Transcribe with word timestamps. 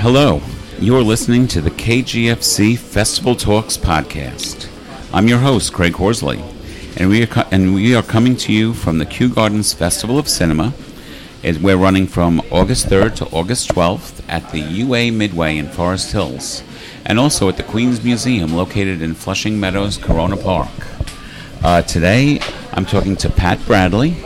Hello, 0.00 0.40
you 0.78 0.96
are 0.96 1.02
listening 1.02 1.48
to 1.48 1.60
the 1.60 1.72
KGFC 1.72 2.78
Festival 2.78 3.34
Talks 3.34 3.76
podcast. 3.76 4.68
I'm 5.12 5.26
your 5.26 5.40
host, 5.40 5.72
Craig 5.72 5.94
Horsley, 5.94 6.40
and 6.96 7.08
we 7.08 7.24
are 7.24 7.26
co- 7.26 7.48
and 7.50 7.74
we 7.74 7.96
are 7.96 8.02
coming 8.04 8.36
to 8.36 8.52
you 8.52 8.74
from 8.74 8.98
the 8.98 9.06
Kew 9.06 9.28
Gardens 9.28 9.72
Festival 9.72 10.16
of 10.16 10.28
Cinema. 10.28 10.72
It, 11.42 11.60
we're 11.60 11.76
running 11.76 12.06
from 12.06 12.40
August 12.52 12.86
3rd 12.86 13.16
to 13.16 13.26
August 13.30 13.70
12th 13.70 14.22
at 14.28 14.48
the 14.52 14.60
UA 14.60 15.10
Midway 15.10 15.56
in 15.58 15.68
Forest 15.68 16.12
Hills, 16.12 16.62
and 17.04 17.18
also 17.18 17.48
at 17.48 17.56
the 17.56 17.64
Queens 17.64 18.04
Museum 18.04 18.54
located 18.54 19.02
in 19.02 19.14
Flushing 19.14 19.58
Meadows, 19.58 19.96
Corona 19.96 20.36
Park. 20.36 20.70
Uh, 21.64 21.82
today, 21.82 22.38
I'm 22.72 22.86
talking 22.86 23.16
to 23.16 23.30
Pat 23.30 23.58
Bradley, 23.66 24.16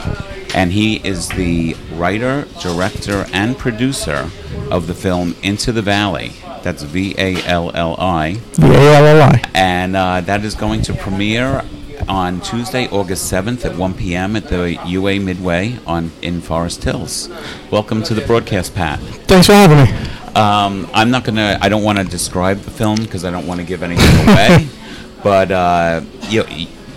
and 0.55 0.73
he 0.73 0.97
is 1.07 1.29
the 1.31 1.75
writer, 1.95 2.47
director, 2.61 3.27
and 3.33 3.57
producer 3.59 4.31
of 4.71 4.87
the 4.87 4.95
film 4.95 5.35
Into 5.43 5.73
the 5.73 5.83
Valli. 5.83 6.33
That's 6.63 6.83
V 6.83 7.15
A 7.19 7.43
L 7.45 7.71
L 7.75 7.97
I. 7.99 8.35
V-A-L-L-I. 8.35 9.43
And 9.55 9.97
uh, 9.97 10.21
that 10.21 10.45
is 10.45 10.55
going 10.55 10.83
to 10.83 10.95
premiere 10.95 11.65
on 12.09 12.41
Tuesday, 12.41 12.89
August 12.89 13.33
7th 13.33 13.65
at 13.65 13.77
1 13.77 13.95
p.m. 13.95 14.37
at 14.37 14.49
the 14.49 14.79
UA 14.87 15.21
Midway 15.21 15.79
on 15.87 16.11
in 16.21 16.41
Forest 16.41 16.85
Hills. 16.85 17.29
Welcome 17.71 18.03
to 18.05 18.15
the 18.15 18.25
broadcast, 18.27 18.75
Pat. 18.75 19.01
Thanks 19.01 19.47
for 19.47 19.55
having 19.55 19.79
me. 19.79 20.09
Um, 20.35 20.89
I'm 20.95 21.11
not 21.11 21.25
gonna. 21.25 21.59
I 21.61 21.69
don't 21.69 21.83
want 21.83 21.99
to 21.99 22.05
describe 22.05 22.59
the 22.59 22.71
film 22.71 22.97
because 22.97 23.25
I 23.25 23.31
don't 23.31 23.47
want 23.47 23.61
to 23.61 23.67
give 23.67 23.83
anything 23.83 24.29
away. 24.29 24.69
but 25.23 25.51
uh, 25.51 26.01
you, 26.29 26.45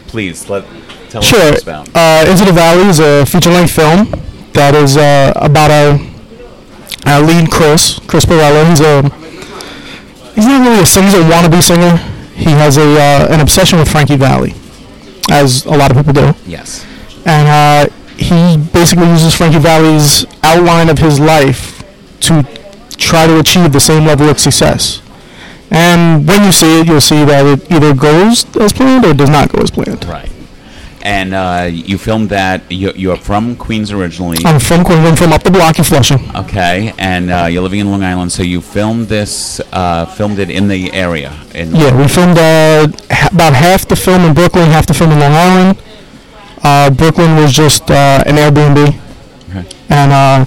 please 0.08 0.50
let 0.50 0.66
tell 1.10 1.20
us 1.22 1.28
Sure. 1.28 1.54
it's 1.54 1.64
about. 1.64 1.90
Uh, 1.96 2.26
Into 2.30 2.46
the 2.46 2.52
Valli 2.54 2.88
is 2.90 3.00
a 3.00 3.26
feature-length 3.26 3.72
film 3.72 4.08
that 4.54 4.74
is 4.76 4.98
uh, 4.98 5.32
about 5.36 5.72
our, 5.72 6.00
our 7.06 7.22
lead, 7.22 7.50
Chris, 7.52 8.00
Chris 8.08 8.26
Barella. 8.26 8.68
He's 8.70 8.82
a 8.82 9.02
he's 10.36 10.46
not 10.46 10.68
really 10.68 10.82
a 10.82 10.86
singer. 10.86 11.06
He's 11.08 11.16
a 11.16 11.24
wannabe 11.24 11.62
singer. 11.64 11.98
He 12.36 12.52
has 12.52 12.78
a 12.78 12.84
uh, 13.00 13.28
an 13.34 13.40
obsession 13.40 13.80
with 13.80 13.90
Frankie 13.90 14.18
Valli, 14.18 14.54
as 15.32 15.66
a 15.66 15.72
lot 15.72 15.92
of 15.92 15.98
people 15.98 16.14
do. 16.14 16.34
yes. 16.46 16.86
and 17.26 17.48
uh, 17.48 17.94
he 18.18 18.58
basically 18.74 19.08
uses 19.08 19.34
Frankie 19.36 19.60
Valli's 19.60 20.26
outline 20.44 20.90
of 20.90 21.00
his 21.00 21.20
life 21.20 21.84
to 22.22 22.44
try 22.98 23.26
to 23.28 23.40
achieve 23.40 23.72
the 23.74 23.80
same 23.80 24.06
level 24.06 24.30
of 24.30 24.40
success. 24.40 25.02
And 25.72 26.28
when 26.28 26.44
you 26.44 26.52
see 26.52 26.80
it, 26.82 26.88
you'll 26.88 27.02
see 27.02 27.26
that 27.26 27.46
it 27.46 27.72
either 27.72 27.94
goes 27.94 28.46
as 28.58 28.72
planned 28.72 29.04
or 29.06 29.14
does 29.14 29.30
not 29.30 29.52
go 29.52 29.60
as 29.62 29.72
planned. 29.72 30.06
Right. 30.06 30.30
And 31.06 31.36
uh, 31.36 31.70
you 31.72 32.00
filmed 32.00 32.30
that. 32.30 32.64
You, 32.72 32.92
you're 32.96 33.16
from 33.16 33.56
Queens 33.58 33.92
originally. 33.92 34.40
I'm 34.44 34.60
from 34.60 34.84
Queensland, 34.84 35.20
from 35.20 35.32
up 35.34 35.44
the 35.44 35.52
block 35.52 35.78
in 35.78 35.84
Flushing. 35.86 36.36
Okay, 36.36 36.94
and 36.98 37.30
uh, 37.30 37.46
you're 37.46 37.62
living 37.62 37.80
in 37.82 37.92
Long 37.92 38.04
Island, 38.04 38.32
so 38.32 38.42
you 38.42 38.60
filmed 38.60 39.06
this, 39.08 39.62
uh, 39.72 40.08
filmed 40.08 40.40
it 40.40 40.50
in 40.50 40.68
the 40.68 40.92
area. 40.94 41.32
In, 41.54 41.76
Yeah, 41.76 41.96
we 41.96 42.08
filmed 42.08 42.40
uh, 42.40 42.88
ha- 43.14 43.30
about 43.32 43.54
half 43.54 43.88
the 43.88 43.96
film 43.96 44.24
in 44.26 44.34
Brooklyn, 44.34 44.66
half 44.72 44.88
the 44.88 44.96
film 44.96 45.12
in 45.12 45.20
Long 45.20 45.34
Island. 45.34 45.78
Uh, 46.64 46.90
Brooklyn 46.90 47.36
was 47.36 47.54
just 47.54 47.92
uh, 47.92 48.24
an 48.26 48.38
Airbnb, 48.38 49.00
Okay. 49.52 49.66
and 49.90 50.12
uh, 50.12 50.46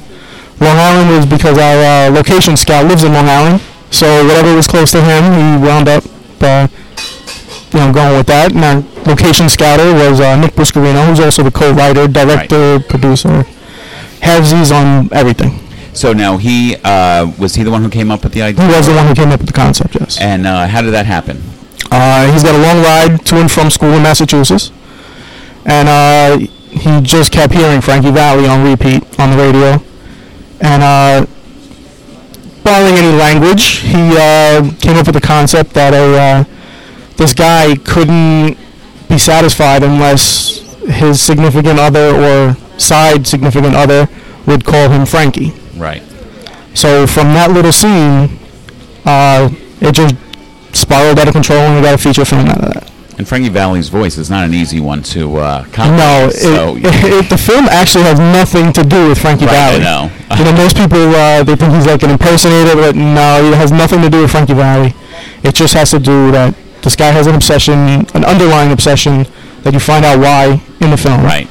Long 0.60 0.76
Island 0.76 1.10
was 1.16 1.24
because 1.26 1.56
our 1.56 2.08
uh, 2.08 2.10
location 2.10 2.56
scout 2.56 2.84
lives 2.86 3.04
in 3.04 3.12
Long 3.12 3.28
Island. 3.28 3.60
So 3.92 4.26
whatever 4.26 4.56
was 4.56 4.66
close 4.66 4.90
to 4.90 5.00
him, 5.00 5.22
he 5.38 5.64
wound 5.64 5.86
up, 5.88 6.02
you 7.72 7.80
know, 7.80 7.92
going 7.92 8.16
with 8.16 8.26
that. 8.26 8.54
Our 8.54 8.82
location 9.06 9.48
scouter 9.48 9.92
was 9.92 10.20
uh, 10.20 10.36
Nick 10.36 10.52
Buscarino, 10.52 11.06
who's 11.06 11.20
also 11.20 11.42
the 11.42 11.50
co-writer, 11.50 12.08
director, 12.08 12.80
producer. 12.80 13.44
Halvesies 14.20 14.72
on 14.72 15.08
everything. 15.12 15.60
So 15.94 16.12
now 16.12 16.36
he 16.36 16.76
uh, 16.84 17.32
was 17.38 17.54
he 17.54 17.62
the 17.62 17.70
one 17.70 17.82
who 17.82 17.90
came 17.90 18.10
up 18.10 18.22
with 18.22 18.32
the 18.32 18.42
idea? 18.42 18.66
He 18.66 18.72
was 18.72 18.86
the 18.86 18.94
one 18.94 19.06
who 19.06 19.14
came 19.14 19.30
up 19.30 19.40
with 19.40 19.48
the 19.48 19.54
concept. 19.54 19.96
Yes. 19.98 20.20
And 20.20 20.46
uh, 20.46 20.66
how 20.66 20.82
did 20.82 20.92
that 20.92 21.06
happen? 21.06 21.42
Uh, 21.90 22.30
he's 22.32 22.42
got 22.42 22.54
a 22.54 22.58
long 22.58 22.82
ride 22.82 23.24
to 23.26 23.40
and 23.40 23.50
from 23.50 23.70
school 23.70 23.92
in 23.92 24.02
Massachusetts, 24.02 24.70
and 25.64 25.88
uh, 25.88 26.38
he 26.70 27.00
just 27.00 27.32
kept 27.32 27.52
hearing 27.52 27.80
Frankie 27.80 28.10
Valli 28.10 28.46
on 28.46 28.64
repeat 28.64 29.02
on 29.18 29.30
the 29.30 29.36
radio. 29.36 29.82
And 30.60 30.82
uh, 30.82 31.26
barring 32.62 32.94
any 32.94 33.16
language, 33.16 33.78
he 33.78 34.14
uh, 34.18 34.70
came 34.80 34.96
up 34.96 35.06
with 35.06 35.14
the 35.14 35.20
concept 35.20 35.72
that 35.74 35.94
a 35.94 36.18
uh, 36.18 36.44
this 37.18 37.34
guy 37.34 37.76
couldn't 37.84 38.56
be 39.08 39.18
satisfied 39.18 39.82
unless 39.82 40.60
his 40.86 41.20
significant 41.20 41.78
other 41.78 42.14
or 42.14 42.54
side 42.78 43.26
significant 43.26 43.74
other 43.74 44.08
would 44.46 44.64
call 44.64 44.88
him 44.88 45.04
Frankie. 45.04 45.52
Right. 45.76 46.02
So 46.74 47.06
from 47.06 47.34
that 47.34 47.50
little 47.50 47.72
scene, 47.72 48.38
uh, 49.04 49.50
it 49.80 49.92
just 49.92 50.14
spiraled 50.72 51.18
out 51.18 51.26
of 51.28 51.34
control, 51.34 51.58
and 51.58 51.76
we 51.76 51.82
got 51.82 51.94
a 51.94 51.98
feature 51.98 52.24
film 52.24 52.46
out 52.46 52.62
of 52.62 52.74
that. 52.74 52.92
And 53.18 53.26
Frankie 53.26 53.48
Valli's 53.48 53.88
voice 53.88 54.16
is 54.16 54.30
not 54.30 54.44
an 54.44 54.54
easy 54.54 54.78
one 54.78 55.02
to 55.14 55.38
uh, 55.38 55.64
copy. 55.72 55.90
No, 55.90 56.28
it, 56.30 56.36
so, 56.38 56.76
it, 56.78 57.28
the 57.28 57.36
film 57.36 57.64
actually 57.66 58.04
has 58.04 58.20
nothing 58.20 58.72
to 58.74 58.84
do 58.84 59.08
with 59.08 59.18
Frankie 59.18 59.46
Right, 59.46 59.56
I 59.56 59.78
Valli. 59.78 59.82
know. 59.82 60.10
you 60.38 60.44
know, 60.44 60.52
most 60.52 60.76
people 60.76 60.98
uh, 61.16 61.42
they 61.42 61.56
think 61.56 61.74
he's 61.74 61.86
like 61.86 62.04
an 62.04 62.10
impersonator, 62.10 62.76
but 62.76 62.94
no, 62.94 63.42
it 63.42 63.56
has 63.56 63.72
nothing 63.72 64.02
to 64.02 64.08
do 64.08 64.22
with 64.22 64.30
Frankie 64.30 64.54
Valli. 64.54 64.94
It 65.42 65.56
just 65.56 65.74
has 65.74 65.90
to 65.90 65.98
do 65.98 66.26
with 66.26 66.34
that 66.34 66.54
this 66.82 66.96
guy 66.96 67.10
has 67.10 67.26
an 67.26 67.34
obsession, 67.34 67.74
an 68.14 68.24
underlying 68.24 68.72
obsession 68.72 69.26
that 69.62 69.72
you 69.74 69.80
find 69.80 70.04
out 70.04 70.18
why 70.20 70.60
in 70.80 70.90
the 70.90 70.96
film. 70.96 71.22
right. 71.22 71.48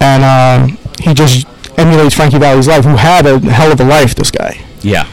And 0.00 0.22
uh, 0.22 0.76
he 1.00 1.14
just 1.14 1.46
emulates 1.78 2.14
Frankie 2.14 2.38
Valli's 2.38 2.66
life, 2.68 2.84
who 2.84 2.96
had 2.96 3.26
a 3.26 3.38
hell 3.38 3.72
of 3.72 3.80
a 3.80 3.84
life. 3.84 4.14
This 4.14 4.30
guy. 4.30 4.60
Yeah. 4.82 5.08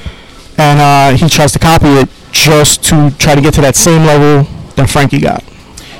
and 0.57 0.79
uh, 0.79 1.17
he 1.17 1.29
tries 1.29 1.51
to 1.53 1.59
copy 1.59 1.87
it 1.87 2.09
just 2.31 2.83
to 2.85 3.11
try 3.17 3.35
to 3.35 3.41
get 3.41 3.53
to 3.55 3.61
that 3.61 3.75
same 3.75 4.03
level 4.05 4.49
that 4.75 4.89
Frankie 4.89 5.19
got. 5.19 5.43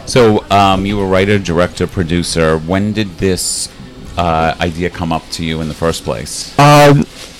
So 0.05 0.43
um, 0.49 0.85
you 0.85 0.97
were 0.97 1.05
writer, 1.05 1.37
director, 1.37 1.85
producer. 1.87 2.57
When 2.57 2.93
did 2.93 3.17
this 3.19 3.69
uh, 4.17 4.55
idea 4.59 4.89
come 4.89 5.11
up 5.13 5.23
to 5.31 5.45
you 5.45 5.61
in 5.61 5.67
the 5.67 5.73
first 5.75 6.03
place? 6.03 6.53
Uh, 6.57 6.93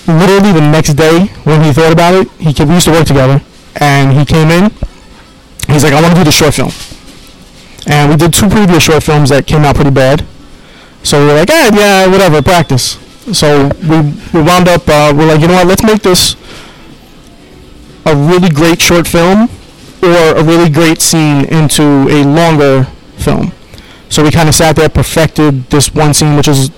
literally 0.06 0.52
the 0.52 0.60
next 0.60 0.94
day 0.94 1.26
when 1.44 1.62
he 1.64 1.72
thought 1.72 1.92
about 1.92 2.14
it, 2.14 2.30
he 2.32 2.52
came, 2.54 2.68
we 2.68 2.74
used 2.74 2.86
to 2.86 2.92
work 2.92 3.06
together, 3.06 3.42
and 3.76 4.12
he 4.16 4.24
came 4.24 4.50
in. 4.50 4.70
He's 5.80 5.90
like, 5.90 5.94
"I 5.94 6.02
want 6.02 6.12
to 6.12 6.20
do 6.20 6.24
the 6.24 6.30
short 6.30 6.52
film," 6.52 6.72
and 7.86 8.10
we 8.10 8.16
did 8.16 8.34
two 8.34 8.50
previous 8.50 8.82
short 8.82 9.02
films 9.02 9.30
that 9.30 9.46
came 9.46 9.64
out 9.64 9.76
pretty 9.76 9.90
bad. 9.90 10.26
So 11.02 11.18
we 11.20 11.32
were 11.32 11.38
like, 11.40 11.48
"Eh, 11.48 11.70
yeah, 11.72 12.06
whatever, 12.06 12.42
practice." 12.42 12.98
So 13.32 13.70
we 13.88 14.12
we 14.34 14.42
wound 14.42 14.68
up. 14.68 14.86
Uh, 14.86 15.14
we're 15.16 15.24
like, 15.24 15.40
you 15.40 15.48
know 15.48 15.54
what? 15.54 15.68
Let's 15.68 15.82
make 15.82 16.02
this 16.02 16.36
a 18.04 18.14
really 18.14 18.50
great 18.50 18.82
short 18.82 19.06
film 19.06 19.48
or 20.02 20.36
a 20.36 20.44
really 20.44 20.68
great 20.68 21.00
scene 21.00 21.46
into 21.46 21.82
a 22.10 22.24
longer 22.24 22.84
film. 23.16 23.52
So 24.10 24.22
we 24.22 24.30
kind 24.30 24.50
of 24.50 24.54
sat 24.54 24.76
there, 24.76 24.90
perfected 24.90 25.64
this 25.70 25.94
one 25.94 26.12
scene, 26.12 26.36
which 26.36 26.48
is 26.48 26.70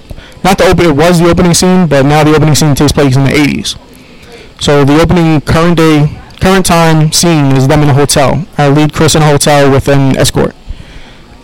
not 0.44 0.58
the 0.58 0.66
open. 0.68 0.86
It 0.86 0.94
was 0.94 1.18
the 1.18 1.28
opening 1.28 1.54
scene, 1.54 1.88
but 1.88 2.06
now 2.06 2.22
the 2.22 2.36
opening 2.36 2.54
scene 2.54 2.76
takes 2.76 2.92
place 2.92 3.16
in 3.16 3.24
the 3.24 3.30
80s. 3.30 3.76
So 4.60 4.84
the 4.84 5.00
opening 5.00 5.40
current 5.40 5.76
day, 5.76 6.21
current 6.42 6.66
time 6.66 7.12
scene 7.12 7.46
is 7.56 7.68
them 7.68 7.82
in 7.82 7.88
a 7.88 7.94
hotel. 7.94 8.46
I 8.58 8.68
lead 8.68 8.92
Chris 8.92 9.14
in 9.14 9.22
a 9.22 9.26
hotel 9.26 9.70
with 9.70 9.88
an 9.88 10.16
escort, 10.16 10.54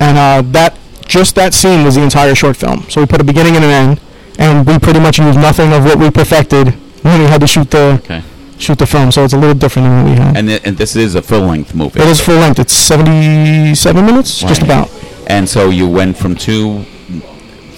and 0.00 0.18
uh, 0.18 0.42
that 0.52 0.76
just 1.06 1.34
that 1.36 1.54
scene 1.54 1.84
was 1.84 1.94
the 1.94 2.02
entire 2.02 2.34
short 2.34 2.56
film. 2.56 2.82
So 2.90 3.00
we 3.00 3.06
put 3.06 3.20
a 3.20 3.24
beginning 3.24 3.54
and 3.56 3.64
an 3.64 3.70
end, 3.70 4.00
and 4.38 4.66
we 4.66 4.78
pretty 4.78 5.00
much 5.00 5.18
used 5.18 5.38
nothing 5.38 5.72
of 5.72 5.84
what 5.84 5.98
we 5.98 6.10
perfected 6.10 6.74
when 7.02 7.20
we 7.20 7.26
had 7.26 7.40
to 7.40 7.46
shoot 7.46 7.70
the 7.70 8.00
Okay. 8.04 8.22
shoot 8.58 8.78
the 8.78 8.86
film. 8.86 9.10
So 9.12 9.24
it's 9.24 9.32
a 9.34 9.38
little 9.38 9.54
different 9.54 9.86
than 9.88 10.04
what 10.04 10.10
we 10.10 10.16
had. 10.20 10.36
And, 10.36 10.48
th- 10.48 10.62
and 10.66 10.76
this 10.76 10.96
is 10.96 11.14
a 11.14 11.22
full-length 11.22 11.74
movie. 11.74 12.00
It 12.00 12.08
is 12.08 12.20
full 12.20 12.34
length. 12.36 12.58
It's 12.58 12.72
77 12.72 14.04
minutes, 14.04 14.40
just 14.40 14.62
about. 14.62 14.90
And 15.28 15.48
so 15.48 15.70
you 15.70 15.88
went 15.88 16.16
from 16.16 16.34
two 16.34 16.84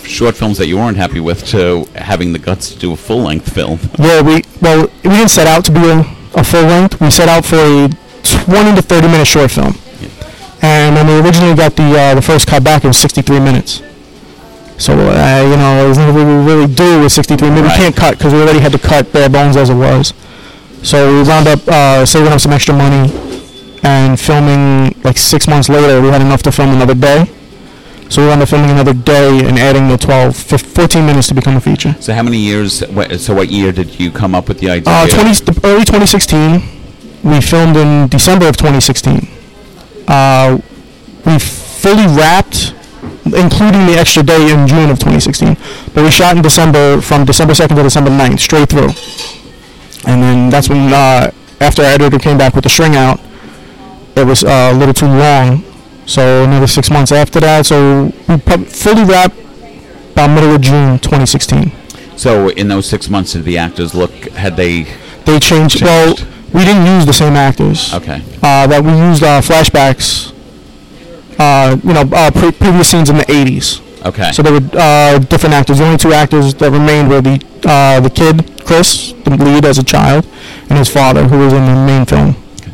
short 0.04 0.34
films 0.36 0.58
that 0.58 0.66
you 0.66 0.76
weren't 0.76 0.96
happy 0.96 1.20
with 1.20 1.46
to 1.48 1.84
having 1.94 2.32
the 2.32 2.38
guts 2.38 2.72
to 2.72 2.78
do 2.78 2.92
a 2.92 2.96
full-length 2.96 3.52
film. 3.52 3.78
Yeah, 3.98 4.22
we 4.22 4.42
well 4.60 4.88
we 5.04 5.10
didn't 5.10 5.28
set 5.30 5.46
out 5.46 5.64
to 5.66 5.70
be 5.72 5.80
a, 5.88 6.04
a 6.34 6.44
full 6.44 6.62
length. 6.62 7.00
We 7.00 7.10
set 7.10 7.28
out 7.28 7.44
for 7.44 7.56
a 7.56 7.88
20 8.22 8.76
to 8.76 8.82
30 8.82 9.06
minute 9.08 9.26
short 9.26 9.50
film. 9.50 9.74
And 10.62 10.94
when 10.94 11.06
we 11.06 11.26
originally 11.26 11.54
got 11.54 11.76
the 11.76 11.98
uh, 11.98 12.14
the 12.14 12.22
first 12.22 12.46
cut 12.46 12.62
back, 12.62 12.84
it 12.84 12.88
was 12.88 12.98
63 12.98 13.40
minutes. 13.40 13.82
So 14.78 14.92
uh, 14.92 15.42
you 15.42 15.56
know, 15.56 15.84
there's 15.84 15.98
nothing 15.98 16.16
we 16.16 16.44
really 16.44 16.72
do 16.72 17.00
with 17.00 17.12
63 17.12 17.48
minutes. 17.48 17.68
Right. 17.68 17.78
We 17.78 17.84
can't 17.84 17.96
cut 17.96 18.18
because 18.18 18.32
we 18.32 18.40
already 18.42 18.60
had 18.60 18.72
to 18.72 18.78
cut 18.78 19.12
bare 19.12 19.28
bones 19.28 19.56
as 19.56 19.70
it 19.70 19.74
was. 19.74 20.12
So 20.82 21.12
we 21.12 21.28
wound 21.28 21.48
up 21.48 21.66
uh, 21.68 22.06
saving 22.06 22.32
up 22.32 22.40
some 22.40 22.52
extra 22.52 22.74
money 22.74 23.10
and 23.82 24.18
filming 24.18 24.94
like 25.02 25.18
six 25.18 25.48
months 25.48 25.68
later. 25.68 26.00
We 26.00 26.08
had 26.08 26.20
enough 26.20 26.42
to 26.44 26.52
film 26.52 26.70
another 26.70 26.94
day. 26.94 27.30
So 28.10 28.22
we 28.22 28.28
wound 28.28 28.42
up 28.42 28.48
filming 28.48 28.70
another 28.70 28.92
day 28.92 29.38
and 29.46 29.56
adding 29.56 29.86
the 29.86 29.96
12, 29.96 30.36
15, 30.36 30.70
14 30.74 31.06
minutes 31.06 31.28
to 31.28 31.34
become 31.34 31.56
a 31.56 31.60
feature. 31.60 31.94
So 32.00 32.12
how 32.12 32.24
many 32.24 32.38
years? 32.38 32.82
So 33.24 33.34
what 33.34 33.50
year 33.50 33.70
did 33.70 34.00
you 34.00 34.10
come 34.10 34.34
up 34.34 34.48
with 34.48 34.58
the 34.58 34.68
idea? 34.68 34.92
Uh, 34.92 35.06
20, 35.06 35.44
the 35.44 35.60
early 35.64 35.84
2016. 35.84 36.60
We 37.22 37.40
filmed 37.40 37.76
in 37.76 38.08
December 38.08 38.48
of 38.48 38.56
2016. 38.56 39.28
Uh, 40.08 40.58
we 41.24 41.38
fully 41.38 42.06
wrapped, 42.16 42.74
including 43.26 43.86
the 43.86 43.94
extra 43.96 44.24
day 44.24 44.50
in 44.52 44.66
June 44.66 44.90
of 44.90 44.98
2016. 44.98 45.56
But 45.94 46.02
we 46.02 46.10
shot 46.10 46.34
in 46.34 46.42
December, 46.42 47.00
from 47.00 47.24
December 47.24 47.54
2nd 47.54 47.76
to 47.76 47.82
December 47.84 48.10
9th, 48.10 48.40
straight 48.40 48.68
through. 48.68 48.90
And 50.10 50.20
then 50.20 50.50
that's 50.50 50.68
when 50.68 50.92
uh, 50.92 51.30
after 51.60 51.82
our 51.82 51.90
editor 51.90 52.18
came 52.18 52.38
back 52.38 52.54
with 52.54 52.64
the 52.64 52.70
string 52.70 52.96
out, 52.96 53.20
it 54.16 54.26
was 54.26 54.42
uh, 54.42 54.72
a 54.72 54.76
little 54.76 54.94
too 54.94 55.06
long. 55.06 55.62
So 56.10 56.42
another 56.42 56.66
six 56.66 56.90
months 56.90 57.12
after 57.12 57.38
that. 57.38 57.66
So 57.66 58.06
we 58.28 58.36
fully 58.64 59.04
wrapped 59.04 59.36
by 60.16 60.26
middle 60.26 60.56
of 60.56 60.60
June 60.60 60.98
2016. 60.98 61.70
So 62.16 62.48
in 62.50 62.66
those 62.66 62.86
six 62.86 63.08
months, 63.08 63.34
did 63.34 63.44
the 63.44 63.58
actors 63.58 63.94
look? 63.94 64.10
Had 64.32 64.56
they? 64.56 64.88
They 65.24 65.38
changed. 65.38 65.82
Well, 65.82 66.16
we 66.52 66.64
didn't 66.64 66.84
use 66.84 67.06
the 67.06 67.12
same 67.12 67.34
actors. 67.34 67.94
Okay. 67.94 68.22
Uh, 68.42 68.66
that 68.66 68.82
we 68.82 68.90
used 68.90 69.22
uh, 69.22 69.40
flashbacks. 69.40 70.34
Uh, 71.38 71.76
you 71.84 71.92
know, 71.92 72.02
uh, 72.12 72.32
pre- 72.32 72.50
previous 72.50 72.90
scenes 72.90 73.08
in 73.08 73.16
the 73.16 73.24
80s. 73.24 73.80
Okay. 74.04 74.32
So 74.32 74.42
there 74.42 74.54
were 74.54 74.68
uh, 74.74 75.20
different 75.20 75.54
actors. 75.54 75.78
The 75.78 75.84
only 75.84 75.96
two 75.96 76.12
actors 76.12 76.54
that 76.54 76.72
remained 76.72 77.08
were 77.08 77.20
the 77.20 77.38
uh, 77.64 78.00
the 78.00 78.10
kid 78.10 78.64
Chris, 78.66 79.12
the 79.24 79.36
lead 79.36 79.64
as 79.64 79.78
a 79.78 79.84
child, 79.84 80.26
and 80.68 80.76
his 80.76 80.88
father, 80.88 81.28
who 81.28 81.38
was 81.38 81.52
in 81.52 81.64
the 81.66 81.86
main 81.86 82.04
film. 82.04 82.34
Okay. 82.60 82.72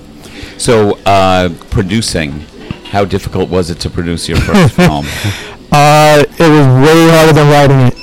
So, 0.56 0.98
uh, 1.04 1.50
producing, 1.68 2.46
how 2.90 3.04
difficult 3.04 3.48
was 3.50 3.70
it 3.70 3.80
to 3.80 3.90
produce 3.90 4.28
your 4.28 4.38
first 4.38 4.74
film? 4.76 5.06
Uh, 5.72 6.24
it 6.28 6.48
was 6.48 6.66
way 6.86 7.08
harder 7.10 7.32
than 7.32 7.50
writing 7.50 7.80
it. 7.80 7.96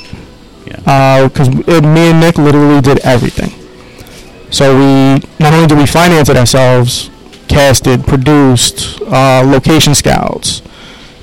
Yeah. 0.67 1.27
because 1.27 1.49
me 1.49 2.09
and 2.11 2.19
Nick 2.19 2.37
literally 2.37 2.81
did 2.81 2.99
everything. 2.99 3.51
So 4.51 4.75
we 4.77 5.21
not 5.39 5.53
only 5.53 5.67
did 5.67 5.77
we 5.77 5.85
finance 5.85 6.29
it 6.29 6.37
ourselves, 6.37 7.09
casted, 7.47 8.05
produced, 8.05 9.01
uh, 9.01 9.43
location 9.45 9.95
scouts, 9.95 10.61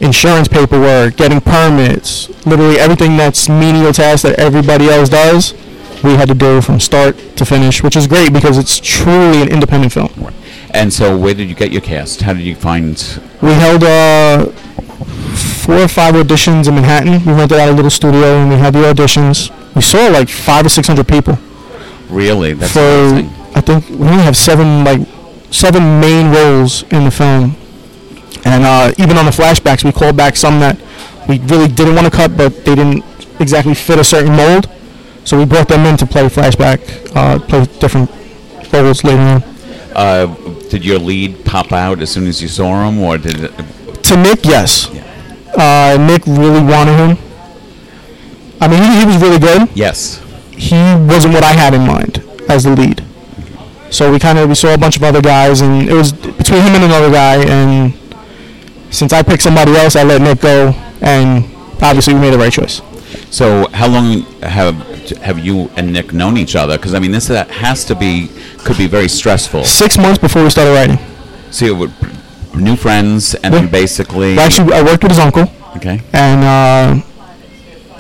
insurance 0.01 0.49
paperwork, 0.49 1.17
getting 1.17 1.41
permits, 1.41 2.29
literally 2.47 2.79
everything 2.79 3.17
that's 3.17 3.49
menial 3.49 3.93
tasks 3.93 4.23
that 4.23 4.39
everybody 4.39 4.89
else 4.89 5.09
does, 5.09 5.55
we 6.03 6.15
had 6.15 6.29
to 6.29 6.35
do 6.35 6.61
from 6.61 6.81
start 6.81 7.17
to 7.37 7.45
finish, 7.45 7.83
which 7.83 7.97
is 7.97 8.07
great 8.07 8.33
because 8.33 8.57
it's 8.59 8.79
truly 8.79 9.43
an 9.43 9.49
independent 9.49 9.93
film. 9.93 10.09
And 10.73 10.93
so, 10.93 11.17
where 11.17 11.35
did 11.35 11.49
you 11.49 11.55
get 11.55 11.73
your 11.73 11.81
cast? 11.81 12.23
How 12.23 12.33
did 12.33 12.43
you 12.43 12.55
find? 12.55 13.21
We 13.43 13.53
held 13.53 13.83
uh, 13.83 14.47
four 15.65 15.79
or 15.79 15.89
five 15.89 16.15
auditions 16.15 16.69
in 16.69 16.75
Manhattan. 16.75 17.25
We 17.25 17.33
rented 17.33 17.59
out 17.59 17.69
a 17.69 17.73
little 17.73 17.91
studio 17.91 18.39
and 18.41 18.51
we 18.51 18.57
had 18.57 18.73
the 18.73 18.81
auditions. 18.81 19.51
We 19.75 19.83
saw 19.83 20.09
like 20.09 20.29
five 20.29 20.67
or 20.67 20.69
six 20.69 20.87
hundred 20.87 21.09
people. 21.09 21.39
Really, 22.09 22.55
that's 22.55 22.73
for 22.73 22.81
amazing. 22.81 23.31
I 23.55 23.61
think 23.61 23.89
we 23.89 24.07
only 24.07 24.23
have 24.23 24.37
seven 24.37 24.85
like 24.85 25.01
seven 25.51 26.01
main 26.01 26.33
roles 26.33 26.83
in 26.85 27.05
the 27.05 27.11
film, 27.11 27.57
and 28.45 28.65
uh, 28.65 28.93
even 28.99 29.17
on 29.17 29.25
the 29.25 29.33
flashbacks, 29.33 29.85
we 29.85 29.93
called 29.93 30.17
back 30.17 30.37
some 30.37 30.61
that 30.61 30.79
we 31.29 31.39
really 31.41 31.69
didn't 31.69 31.95
want 31.95 32.07
to 32.07 32.11
cut, 32.11 32.37
but 32.37 32.65
they 32.65 32.75
didn't 32.75 33.05
exactly 33.41 33.75
fit 33.75 33.99
a 33.99 34.05
certain 34.05 34.35
mold, 34.35 34.69
so 35.25 35.39
we 35.39 35.45
brought 35.45 35.69
them 35.69 35.87
in 35.87 35.97
to 35.97 36.07
play 36.07 36.27
flashback, 36.29 36.81
uh, 37.17 37.39
play 37.39 37.65
different 37.79 38.11
roles 38.73 39.03
later 39.05 39.21
on. 39.21 39.43
Uh, 39.95 40.35
did 40.71 40.85
your 40.85 40.99
lead 40.99 41.45
pop 41.45 41.73
out 41.73 42.01
as 42.01 42.11
soon 42.11 42.27
as 42.27 42.41
you 42.41 42.49
saw 42.49 42.89
him, 42.89 42.99
or 43.01 43.19
did 43.19 43.41
it? 43.45 43.53
To 44.05 44.17
Nick, 44.17 44.45
yes, 44.45 44.89
Yeah. 44.93 45.05
uh, 45.57 45.99
Nick 46.01 46.27
really 46.27 46.63
wanted 46.63 46.97
him. 46.97 47.19
I 48.61 48.69
mean, 48.69 48.83
he, 48.83 49.01
he 49.01 49.07
was 49.07 49.17
really 49.19 49.39
good. 49.39 49.69
Yes. 49.75 50.23
he 50.57 50.75
wasn't 51.09 51.33
what 51.35 51.43
I 51.45 51.53
had 51.53 51.73
in 51.75 51.87
mind 51.87 52.23
as 52.49 52.65
the 52.65 52.71
lead. 52.77 53.03
So 53.91 54.13
we 54.13 54.19
kind 54.19 54.39
of 54.39 54.49
we 54.49 54.55
saw 54.55 54.73
a 54.75 54.79
bunch 54.79 54.97
of 54.97 55.03
other 55.03 55.21
guys, 55.23 55.61
and 55.63 55.89
it 55.89 55.93
was 55.95 56.13
between 56.13 56.63
him 56.63 56.75
and 56.75 56.85
another 56.85 57.11
guy. 57.11 57.37
And 57.45 57.93
since 58.91 59.13
I 59.13 59.23
picked 59.23 59.43
somebody 59.43 59.73
else, 59.77 59.97
I 59.97 60.05
let 60.05 60.21
Nick 60.23 60.41
go, 60.41 60.75
and 61.01 61.45
obviously 61.83 62.15
we 62.15 62.21
made 62.21 62.33
the 62.33 62.39
right 62.39 62.53
choice. 62.53 62.83
So, 63.31 63.69
how 63.73 63.89
long 63.89 64.23
have 64.43 64.77
have 65.19 65.39
you 65.39 65.71
and 65.77 65.93
Nick 65.93 66.13
known 66.13 66.37
each 66.37 66.57
other? 66.57 66.77
Because 66.77 66.95
I 66.95 66.99
mean, 66.99 67.13
this 67.13 67.31
uh, 67.31 67.45
has 67.47 67.85
to 67.87 67.95
be 67.95 68.29
could 68.59 68.77
be 68.79 68.87
very 68.87 69.09
stressful. 69.09 69.65
Six 69.65 69.97
months 69.99 70.19
before 70.19 70.43
we 70.43 70.51
started 70.51 70.73
writing, 70.73 70.99
So 71.51 71.65
you 71.67 71.77
were 71.77 71.91
new 72.55 72.77
friends, 72.77 73.35
and 73.35 73.53
Yeah. 73.55 73.61
then 73.61 73.71
basically, 73.71 74.37
well, 74.37 74.47
actually 74.47 74.73
I 74.75 74.83
worked 74.83 75.03
with 75.03 75.13
his 75.13 75.19
uncle, 75.21 75.51
okay, 75.77 76.01
and 76.13 76.45
uh, 76.45 77.07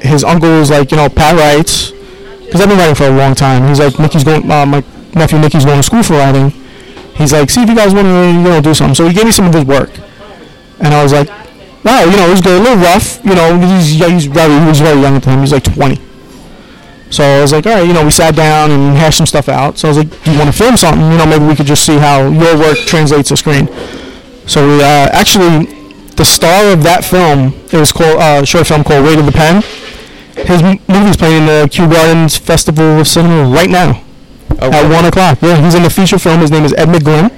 his 0.00 0.24
uncle 0.24 0.48
was 0.58 0.70
like, 0.70 0.90
you 0.90 0.96
know, 0.96 1.08
Pat 1.08 1.36
writes, 1.36 1.90
because 2.44 2.60
I've 2.60 2.68
been 2.68 2.78
writing 2.78 2.94
for 2.94 3.04
a 3.06 3.10
long 3.16 3.34
time. 3.34 3.68
He's 3.68 3.78
like, 3.78 3.98
Nicky's 3.98 4.24
going, 4.24 4.50
uh, 4.50 4.66
my 4.66 4.82
nephew 5.14 5.38
Nicky's 5.38 5.64
going 5.64 5.78
to 5.78 5.82
school 5.82 6.02
for 6.02 6.14
writing. 6.14 6.50
He's 7.16 7.32
like, 7.32 7.50
see 7.50 7.62
if 7.62 7.68
you 7.68 7.76
guys 7.76 7.92
want 7.94 8.06
to, 8.06 8.26
you 8.32 8.42
know, 8.42 8.60
do 8.60 8.72
something. 8.74 8.94
So 8.94 9.06
he 9.06 9.12
gave 9.14 9.24
me 9.26 9.32
some 9.32 9.46
of 9.46 9.54
his 9.54 9.64
work, 9.64 9.90
and 10.80 10.94
I 10.94 11.02
was 11.02 11.12
like, 11.12 11.28
wow, 11.84 12.04
you 12.04 12.16
know, 12.16 12.26
it 12.28 12.30
was 12.30 12.40
good, 12.40 12.60
a 12.60 12.62
little 12.62 12.82
rough, 12.82 13.24
you 13.24 13.34
know, 13.34 13.58
he's, 13.58 13.90
he's 14.00 14.26
very, 14.26 14.58
he 14.60 14.66
was 14.66 14.80
very 14.80 15.00
young 15.00 15.16
at 15.16 15.22
the 15.22 15.26
time. 15.30 15.40
He's 15.40 15.52
like 15.52 15.64
20. 15.64 16.00
So 17.10 17.24
I 17.24 17.40
was 17.40 17.52
like, 17.52 17.66
all 17.66 17.74
right, 17.74 17.86
you 17.86 17.92
know, 17.92 18.04
we 18.04 18.10
sat 18.10 18.36
down 18.36 18.70
and 18.70 18.96
hashed 18.96 19.18
some 19.18 19.26
stuff 19.26 19.48
out. 19.48 19.78
So 19.78 19.88
I 19.88 19.90
was 19.90 19.98
like, 19.98 20.24
do 20.24 20.32
you 20.32 20.38
want 20.38 20.50
to 20.50 20.56
film 20.56 20.76
something? 20.76 21.10
You 21.10 21.18
know, 21.18 21.26
maybe 21.26 21.44
we 21.44 21.56
could 21.56 21.66
just 21.66 21.84
see 21.84 21.98
how 21.98 22.28
your 22.28 22.56
work 22.56 22.78
translates 22.78 23.28
to 23.30 23.36
screen. 23.36 23.66
So 24.46 24.66
we 24.66 24.82
uh, 24.82 25.08
actually, 25.10 25.66
the 26.14 26.24
star 26.24 26.72
of 26.72 26.82
that 26.84 27.04
film, 27.04 27.52
it 27.72 27.78
was 27.78 27.92
called 27.92 28.20
uh, 28.20 28.40
a 28.42 28.46
short 28.46 28.66
film 28.66 28.84
called 28.84 29.04
Weight 29.04 29.18
of 29.18 29.26
the 29.26 29.32
Pen. 29.32 29.62
His 30.46 30.62
m- 30.62 30.78
movie's 30.88 31.16
playing 31.16 31.42
in 31.42 31.46
the 31.46 31.68
Kew 31.70 31.90
Gardens 31.90 32.36
Festival 32.36 33.00
of 33.00 33.08
Cinema 33.08 33.52
right 33.52 33.68
now 33.68 34.02
oh, 34.60 34.70
at 34.72 34.88
one 34.88 35.04
o'clock. 35.04 35.38
Yeah, 35.42 35.60
he's 35.62 35.74
in 35.74 35.82
the 35.82 35.90
feature 35.90 36.18
film. 36.18 36.40
His 36.40 36.50
name 36.50 36.64
is 36.64 36.72
Ed 36.74 36.88
McGlynn. 36.88 37.30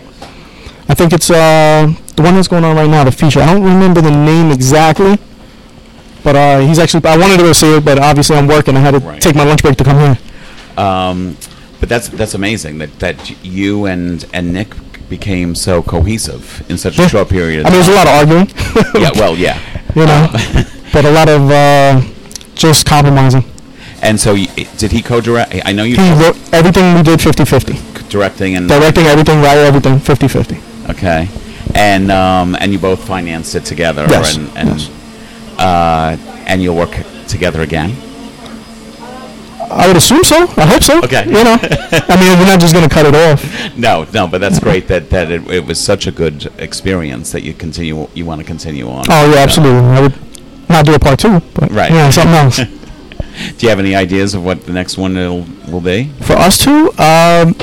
I 0.89 0.95
think 0.95 1.13
it's 1.13 1.31
uh, 1.31 1.93
the 2.17 2.23
one 2.23 2.35
that's 2.35 2.49
going 2.49 2.65
on 2.65 2.77
right 2.77 2.91
now, 2.91 3.05
the 3.05 3.13
feature. 3.13 3.41
I 3.41 3.47
don't 3.47 3.63
remember 3.65 4.01
the 4.01 4.11
name 4.11 4.51
exactly, 4.51 5.19
but 6.25 6.37
uh, 6.37 6.59
he's 6.61 6.79
actually. 6.79 7.05
I 7.07 7.17
wanted 7.17 7.39
to 7.39 7.43
go 7.45 7.53
see 7.53 7.77
it, 7.77 7.85
but 7.85 7.99
obviously 7.99 8.37
I'm 8.37 8.47
working. 8.47 8.77
I 8.77 8.81
had 8.81 8.93
to 8.93 9.01
Right. 9.01 9.21
take 9.21 9.35
my 9.35 9.45
lunch 9.45 9.63
break 9.63 9.77
to 9.79 9.85
come 9.85 9.99
here. 9.99 10.19
Um, 10.77 11.37
but 11.81 11.89
that's 11.89 12.09
that's 12.09 12.35
amazing 12.35 12.79
that 12.79 12.99
that 13.01 13.45
you 13.45 13.87
and 13.87 14.25
and 14.33 14.53
Nick 14.53 14.75
became 15.09 15.55
so 15.55 15.83
cohesive 15.83 16.65
in 16.71 16.79
such 16.79 16.99
a 16.99 17.09
short 17.09 17.29
period. 17.29 17.67
I 17.67 17.71
mean, 17.71 17.75
there's 17.75 17.89
a 17.89 17.93
lot 17.95 18.07
of 18.07 18.15
arguing, 18.15 18.49
yeah, 19.03 19.11
well, 19.15 19.37
yeah. 19.37 19.59
you 19.95 20.07
know, 20.07 20.29
but 20.93 21.05
a 21.05 21.11
lot 21.11 21.29
of 21.29 21.51
uh, 21.51 22.01
just 22.55 22.87
compromising. 22.87 23.45
And 24.01 24.19
so, 24.19 24.35
you, 24.35 24.49
did 24.79 24.91
he 24.91 25.01
co-direct? 25.03 25.55
I 25.65 25.73
know 25.73 25.85
you 25.85 25.95
He 25.97 26.11
wrote 26.15 26.37
everything 26.53 26.95
we 26.97 27.03
did 27.05 27.21
50-50. 27.21 28.09
directing 28.09 28.57
and 28.57 28.69
Directing 28.69 29.05
everything, 29.07 29.41
writing 29.43 29.63
everything 29.65 29.99
50-50. 29.99 30.91
okay, 30.91 31.29
and 31.75 32.11
um, 32.11 32.57
and 32.59 32.73
you 32.73 32.79
both 32.79 33.07
financed 33.07 33.55
it 33.55 33.65
together, 33.65 34.07
Yes, 34.09 34.37
and 34.37 34.49
and 34.57 34.69
yes. 34.81 34.91
Uh, 35.63 36.17
and 36.47 36.63
you'll 36.63 36.77
work 36.77 36.95
together 37.29 37.63
again. 37.63 37.95
I 39.71 39.87
would 39.87 39.97
assume 39.97 40.23
so. 40.23 40.37
I 40.59 40.67
hope 40.67 40.83
so. 40.83 40.99
Okay. 41.03 41.25
You 41.25 41.45
know, 41.45 41.57
I 41.63 42.17
mean, 42.21 42.39
we're 42.39 42.45
not 42.47 42.61
just 42.61 42.75
going 42.75 42.87
to 42.87 42.95
cut 42.95 43.07
it 43.07 43.15
off. 43.15 43.43
No, 43.77 44.05
no, 44.13 44.29
but 44.29 44.39
that's 44.43 44.59
great 44.61 44.87
that 44.89 45.09
that 45.11 45.31
it, 45.31 45.49
it 45.51 45.65
was 45.67 45.81
such 45.81 46.07
a 46.07 46.11
good 46.13 46.53
experience 46.59 47.33
that 47.33 47.43
you 47.43 47.55
continue 47.55 48.07
you 48.13 48.27
want 48.27 48.41
to 48.43 48.47
continue 48.47 48.87
on. 48.91 49.05
Oh 49.09 49.33
yeah, 49.33 49.41
absolutely. 49.41 49.81
I 49.97 50.01
would 50.03 50.15
not 50.69 50.85
do 50.85 50.95
a 50.95 50.99
part 50.99 51.19
two, 51.21 51.41
but 51.55 51.71
Right. 51.71 51.91
yeah, 51.91 52.11
something 52.11 52.35
else. 52.35 52.57
Do 53.57 53.67
you 53.67 53.71
have 53.71 53.79
any 53.79 53.95
ideas 53.95 54.35
of 54.35 54.45
what 54.45 54.67
the 54.67 54.73
next 54.75 54.99
one 54.99 55.15
will, 55.15 55.47
will 55.69 55.81
be? 55.81 56.11
For 56.21 56.35
us 56.35 56.59
two, 56.59 56.93
um, 56.99 57.55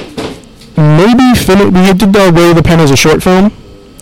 maybe 0.75 1.35
fin- 1.37 1.71
we 1.71 1.93
did 1.93 2.11
the 2.11 2.31
Way 2.35 2.49
of 2.49 2.55
the 2.55 2.63
Pen 2.63 2.79
as 2.79 2.89
a 2.89 2.97
short 2.97 3.21
film, 3.21 3.51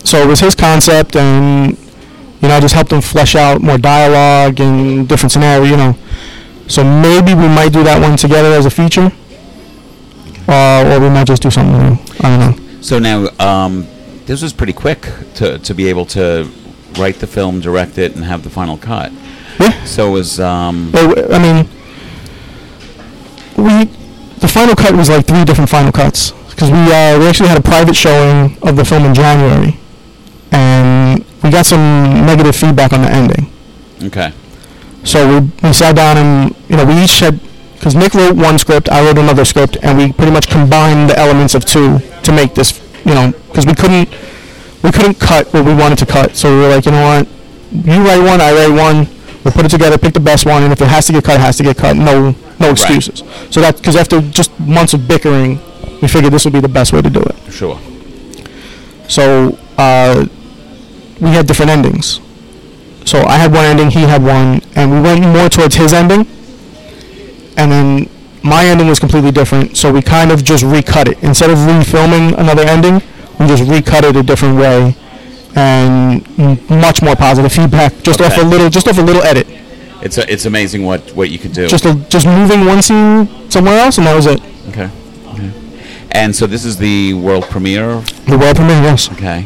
so 0.05 0.21
it 0.23 0.27
was 0.27 0.39
his 0.39 0.55
concept, 0.55 1.17
and 1.17 1.77
you 2.41 2.47
know, 2.47 2.55
I 2.55 2.59
just 2.59 2.73
helped 2.75 2.89
them 2.89 3.01
flesh 3.01 3.35
out 3.35 3.61
more 3.61 3.77
dialogue 3.77 4.59
and 4.59 5.07
different 5.07 5.31
scenario. 5.31 5.63
You 5.63 5.77
know, 5.77 5.97
so 6.67 6.83
maybe 6.83 7.33
we 7.33 7.47
might 7.47 7.73
do 7.73 7.83
that 7.83 8.01
one 8.01 8.17
together 8.17 8.49
as 8.49 8.65
a 8.65 8.69
feature, 8.69 9.11
uh, 10.47 10.91
or 10.91 10.99
we 10.99 11.09
might 11.09 11.27
just 11.27 11.41
do 11.41 11.51
something 11.51 11.77
new. 11.77 11.97
I 12.21 12.37
don't 12.37 12.39
know. 12.39 12.81
So 12.81 12.99
now, 12.99 13.27
um, 13.39 13.87
this 14.25 14.41
was 14.41 14.53
pretty 14.53 14.73
quick 14.73 15.01
to, 15.35 15.57
to 15.59 15.73
be 15.73 15.89
able 15.89 16.05
to 16.07 16.49
write 16.97 17.15
the 17.15 17.27
film, 17.27 17.59
direct 17.59 17.97
it, 17.97 18.15
and 18.15 18.23
have 18.23 18.43
the 18.43 18.49
final 18.49 18.77
cut. 18.77 19.11
Yeah. 19.59 19.83
So 19.85 20.09
it 20.09 20.11
was 20.11 20.39
um, 20.39 20.91
I 20.93 21.39
mean, 21.39 21.67
we 23.57 23.85
the 24.39 24.47
final 24.47 24.75
cut 24.75 24.95
was 24.95 25.09
like 25.09 25.25
three 25.25 25.43
different 25.43 25.69
final 25.69 25.91
cuts 25.91 26.31
because 26.49 26.69
we 26.69 26.77
uh, 26.77 27.17
we 27.19 27.27
actually 27.27 27.49
had 27.49 27.57
a 27.57 27.61
private 27.61 27.95
showing 27.95 28.57
of 28.61 28.75
the 28.75 28.85
film 28.85 29.05
in 29.05 29.13
January, 29.13 29.77
we 31.47 31.51
got 31.51 31.65
some 31.65 32.25
negative 32.25 32.55
feedback 32.55 32.91
on 32.91 33.01
the 33.01 33.09
ending. 33.09 33.49
okay. 34.03 34.33
So 35.03 35.17
we 35.39 35.47
we 35.63 35.71
sat 35.71 35.95
down 35.95 36.17
and 36.17 36.55
you 36.67 36.75
know 36.75 36.83
we 36.85 37.01
each 37.03 37.19
had 37.19 37.39
because 37.75 37.95
Nick 37.95 38.13
wrote 38.13 38.35
one 38.35 38.57
script, 38.59 38.89
I 38.89 39.05
wrote 39.05 39.17
another 39.17 39.45
script, 39.45 39.77
and 39.81 39.97
we 39.97 40.11
pretty 40.11 40.31
much 40.31 40.49
combined 40.49 41.09
the 41.09 41.17
elements 41.17 41.55
of 41.55 41.63
two 41.63 41.99
to 42.23 42.31
make 42.33 42.53
this 42.53 42.81
you 43.05 43.13
know 43.13 43.31
because 43.47 43.65
we 43.65 43.73
couldn't 43.73 44.09
we 44.83 44.91
couldn't 44.91 45.19
cut 45.19 45.47
what 45.53 45.63
we 45.63 45.73
wanted 45.73 45.97
to 45.99 46.05
cut. 46.05 46.35
So 46.35 46.53
we 46.53 46.61
were 46.63 46.69
like, 46.69 46.85
you 46.85 46.91
know 46.91 47.05
what, 47.07 47.27
you 47.71 48.03
write 48.03 48.19
one, 48.19 48.41
I 48.41 48.51
write 48.51 48.75
one. 48.75 49.07
We'll 49.43 49.53
put 49.53 49.65
it 49.65 49.69
together, 49.69 49.97
pick 49.97 50.13
the 50.13 50.19
best 50.19 50.45
one, 50.45 50.63
and 50.63 50.73
if 50.73 50.81
it 50.81 50.89
has 50.89 51.07
to 51.07 51.13
get 51.13 51.23
cut, 51.23 51.35
it 51.35 51.39
has 51.41 51.55
to 51.57 51.63
get 51.63 51.77
cut. 51.77 51.95
No, 51.95 52.35
no 52.59 52.71
excuses. 52.71 53.23
So 53.49 53.61
that 53.61 53.77
because 53.77 53.95
after 53.95 54.19
just 54.19 54.51
months 54.59 54.93
of 54.93 55.07
bickering, 55.07 55.59
we 56.01 56.09
figured 56.09 56.33
this 56.33 56.43
would 56.43 56.53
be 56.53 56.59
the 56.59 56.67
best 56.67 56.91
way 56.91 57.01
to 57.01 57.09
do 57.09 57.21
it. 57.21 57.35
Sure. 57.53 57.79
So 59.07 59.57
uh, 59.77 60.25
we 61.19 61.29
had 61.29 61.47
different 61.47 61.71
endings. 61.71 62.19
So 63.05 63.21
I 63.23 63.37
had 63.37 63.53
one 63.53 63.65
ending, 63.65 63.89
he 63.89 64.01
had 64.01 64.21
one, 64.21 64.61
and 64.75 64.91
we 64.91 64.99
went 64.99 65.21
more 65.21 65.49
towards 65.49 65.75
his 65.75 65.93
ending. 65.93 66.27
And 67.55 67.71
then 67.71 68.09
my 68.43 68.65
ending 68.65 68.87
was 68.87 68.99
completely 68.99 69.31
different. 69.31 69.77
So 69.77 69.91
we 69.91 70.01
kind 70.01 70.31
of 70.31 70.43
just 70.43 70.63
recut 70.63 71.07
it 71.07 71.23
instead 71.23 71.49
of 71.49 71.57
refilming 71.57 72.37
another 72.37 72.63
ending. 72.63 73.01
We 73.39 73.47
just 73.47 73.69
recut 73.69 74.03
it 74.03 74.15
a 74.15 74.23
different 74.23 74.57
way, 74.57 74.95
and 75.55 76.69
much 76.69 77.01
more 77.01 77.15
positive 77.15 77.51
feedback. 77.51 77.93
Just 78.01 78.19
off 78.19 78.37
a 78.37 78.41
little, 78.41 78.69
just 78.69 78.87
off 78.87 78.97
a 78.97 79.01
little 79.01 79.21
edit. 79.23 79.47
It's 80.01 80.17
a, 80.17 80.31
it's 80.31 80.45
amazing 80.45 80.83
what 80.83 81.11
what 81.15 81.29
you 81.29 81.39
can 81.39 81.51
do. 81.51 81.67
Just 81.67 81.85
a, 81.85 81.95
just 82.09 82.25
moving 82.25 82.65
one 82.65 82.81
scene 82.81 83.49
somewhere 83.49 83.79
else, 83.79 83.97
and 83.97 84.07
that 84.07 84.15
was 84.15 84.25
it. 84.25 84.41
okay. 84.69 84.89
okay. 85.27 85.51
And 86.11 86.35
so 86.35 86.47
this 86.47 86.65
is 86.65 86.77
the 86.77 87.13
world 87.13 87.45
premiere. 87.45 88.01
The 88.27 88.37
world 88.37 88.55
premiere, 88.55 88.81
yes. 88.81 89.11
Okay. 89.11 89.45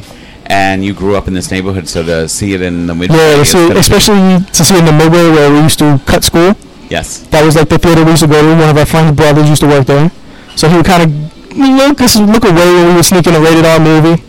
And 0.52 0.84
you 0.84 0.94
grew 0.94 1.16
up 1.16 1.28
in 1.30 1.34
this 1.34 1.50
neighborhood, 1.50 1.88
so 1.88 2.04
to 2.04 2.28
see 2.28 2.54
it 2.54 2.62
in 2.62 2.86
the 2.86 2.94
midway, 2.94 3.16
Yeah, 3.16 3.36
to 3.36 3.42
it's 3.42 3.52
see, 3.52 3.58
gonna 3.58 3.74
be- 3.76 3.80
especially 3.80 4.22
to 4.52 4.64
see 4.68 4.76
it 4.76 4.80
in 4.80 4.86
the 4.86 4.92
midway 4.92 5.30
where 5.32 5.50
we 5.50 5.60
used 5.64 5.80
to 5.80 6.00
cut 6.06 6.24
school. 6.26 6.56
yes. 6.90 7.20
That 7.32 7.46
was 7.46 7.56
like 7.56 7.70
the 7.70 7.80
theater 7.80 8.04
we 8.04 8.12
used 8.12 8.24
to 8.24 8.28
go 8.28 8.42
to. 8.42 8.50
One 8.60 8.70
of 8.70 8.78
our 8.78 8.86
friends' 8.86 9.16
brothers 9.16 9.48
used 9.48 9.62
to 9.62 9.68
work 9.68 9.86
there, 9.88 10.12
so 10.58 10.68
he 10.68 10.76
would 10.76 10.86
kind 10.86 11.04
of 11.04 11.10
look 11.58 12.00
look 12.36 12.44
away 12.44 12.68
when 12.76 12.88
we 12.90 12.94
were 12.96 13.04
sneaking 13.04 13.34
a 13.36 13.40
rated 13.40 13.66
R 13.66 13.80
movie. 13.80 14.22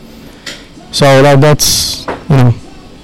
So 0.93 1.23
that 1.23 1.41
that's 1.41 2.07
you 2.31 2.37
know 2.37 2.55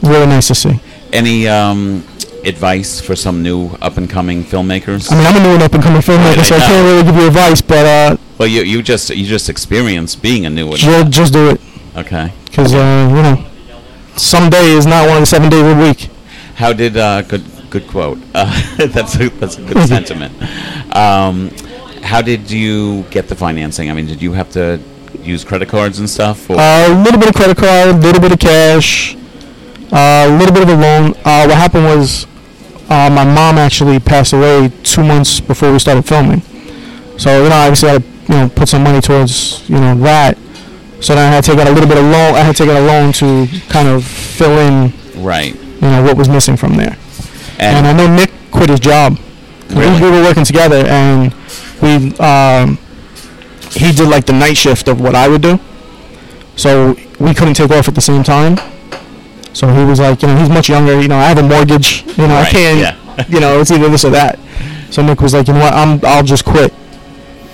really 0.02 0.26
nice 0.26 0.46
to 0.48 0.54
see. 0.54 0.78
Any 1.12 1.48
um, 1.48 2.04
advice 2.44 3.00
for 3.00 3.16
some 3.16 3.42
new 3.42 3.70
up 3.82 3.96
and 3.96 4.08
coming 4.08 4.44
filmmakers? 4.44 5.10
I 5.10 5.16
mean, 5.16 5.26
I'm 5.26 5.36
a 5.36 5.40
new 5.42 5.54
and 5.58 5.62
up 5.64 5.74
and 5.74 5.82
coming 5.82 6.02
filmmaker, 6.02 6.36
Right, 6.36 6.46
so 6.46 6.54
I 6.54 6.58
I 6.58 6.66
can't 6.68 6.84
really 6.86 7.02
give 7.02 7.16
you 7.16 7.26
advice, 7.26 7.60
but 7.62 7.84
uh, 7.84 8.16
well, 8.38 8.46
you 8.48 8.62
you 8.62 8.80
just 8.82 9.10
you 9.10 9.26
just 9.26 9.48
experienced 9.50 10.22
being 10.22 10.46
a 10.46 10.50
new 10.50 10.68
one. 10.68 10.76
just, 10.78 11.10
just 11.10 11.32
do 11.32 11.50
it 11.50 11.60
Okay. 11.96 12.30
Because 12.48 12.74
uh, 12.74 13.12
you 13.14 13.22
know 13.22 13.44
someday 14.16 14.72
is 14.72 14.86
not 14.86 15.06
one 15.06 15.16
of 15.16 15.22
the 15.22 15.26
seven 15.26 15.48
days 15.48 15.62
of 15.62 15.76
the 15.76 15.82
week. 15.82 16.10
How 16.56 16.72
did 16.72 16.96
uh, 16.96 17.22
good 17.22 17.44
good 17.70 17.86
quote? 17.86 18.18
Uh, 18.34 18.50
that's 18.88 19.14
a, 19.16 19.28
that's 19.30 19.56
a 19.58 19.62
good 19.62 19.88
sentiment. 19.94 20.34
Um, 20.94 21.50
how 22.02 22.22
did 22.22 22.50
you 22.50 23.02
get 23.10 23.28
the 23.28 23.36
financing? 23.36 23.90
I 23.90 23.94
mean, 23.94 24.06
did 24.06 24.22
you 24.22 24.32
have 24.32 24.50
to 24.52 24.80
use 25.22 25.44
credit 25.44 25.68
cards 25.68 25.98
and 25.98 26.08
stuff? 26.08 26.48
Or? 26.50 26.56
Uh, 26.58 26.88
a 26.88 27.02
little 27.02 27.20
bit 27.20 27.28
of 27.28 27.34
credit 27.34 27.56
card, 27.56 27.88
a 27.90 27.98
little 27.98 28.20
bit 28.20 28.32
of 28.32 28.38
cash, 28.38 29.14
uh, 29.92 30.26
a 30.28 30.38
little 30.38 30.54
bit 30.54 30.62
of 30.62 30.70
a 30.70 30.76
loan. 30.76 31.10
Uh, 31.24 31.46
what 31.46 31.56
happened 31.56 31.84
was 31.84 32.26
uh, 32.88 33.10
my 33.10 33.24
mom 33.24 33.58
actually 33.58 34.00
passed 34.00 34.32
away 34.32 34.72
two 34.82 35.04
months 35.04 35.40
before 35.40 35.72
we 35.72 35.78
started 35.78 36.02
filming. 36.06 36.40
So 37.18 37.42
you 37.42 37.48
know, 37.48 37.56
obviously 37.56 37.88
I 37.88 37.92
had 37.92 38.02
to 38.02 38.32
you 38.32 38.38
know 38.40 38.48
put 38.48 38.68
some 38.68 38.82
money 38.82 39.00
towards 39.00 39.68
you 39.68 39.78
know 39.78 39.94
that. 40.00 40.38
So 41.00 41.14
then 41.14 41.30
I 41.30 41.34
had 41.34 41.44
to 41.44 41.50
take 41.50 41.60
out 41.60 41.66
a 41.68 41.72
little 41.72 41.88
bit 41.88 41.98
of 41.98 42.04
loan. 42.04 42.34
I 42.34 42.40
had 42.40 42.56
to 42.56 42.64
take 42.64 42.70
out 42.74 42.80
a 42.82 42.84
loan 42.86 43.12
to 43.14 43.46
kind 43.68 43.88
of 43.88 44.04
fill 44.04 44.58
in 44.58 44.92
right. 45.22 45.54
you 45.54 45.80
know 45.80 46.02
what 46.02 46.16
was 46.16 46.28
missing 46.28 46.56
from 46.56 46.74
there. 46.74 46.96
And, 47.58 47.86
I 47.86 47.92
know 47.92 48.14
Nick 48.14 48.30
quit 48.50 48.70
his 48.70 48.80
job. 48.80 49.18
We- 49.70 49.76
Really? 49.76 50.00
We 50.02 50.10
were 50.10 50.22
working 50.22 50.44
together, 50.44 50.86
and 50.86 51.32
we 51.82 52.16
um, 52.18 52.78
he 53.72 53.92
did 53.92 54.08
like 54.08 54.24
the 54.26 54.32
night 54.32 54.56
shift 54.56 54.88
of 54.88 55.00
what 55.00 55.14
I 55.14 55.28
would 55.28 55.42
do. 55.42 55.58
So 56.56 56.96
we 57.20 57.34
couldn't 57.34 57.54
take 57.54 57.70
off 57.70 57.86
at 57.88 57.94
the 57.94 58.00
same 58.00 58.22
time. 58.22 58.56
So 59.52 59.68
he 59.68 59.84
was 59.84 60.00
like, 60.00 60.22
you 60.22 60.28
know, 60.28 60.36
he's 60.36 60.48
much 60.48 60.68
younger. 60.68 61.00
You 61.00 61.08
know, 61.08 61.16
I 61.16 61.24
have 61.24 61.38
a 61.38 61.42
mortgage. 61.42 62.04
You 62.16 62.26
know, 62.28 62.36
I 62.36 62.48
can't. 62.50 62.78
yeah. 62.78 63.24
you 63.28 63.40
know, 63.40 63.60
it's 63.60 63.70
either 63.70 63.88
this 63.88 64.04
or 64.04 64.10
that. 64.10 64.38
So 64.90 65.02
Nick 65.02 65.20
was 65.20 65.34
like, 65.34 65.48
you 65.48 65.54
know 65.54 65.60
what, 65.60 65.72
I'm 65.74 66.00
I'll 66.04 66.22
just 66.22 66.44
quit. 66.44 66.72